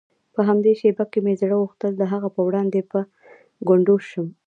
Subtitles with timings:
[0.33, 2.99] په همدې شېبه کې مې زړه غوښتل د هغه په وړاندې په
[3.67, 4.27] ګونډو شم.